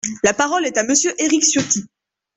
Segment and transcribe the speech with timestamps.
[0.23, 1.85] La parole est à Monsieur Éric Ciotti.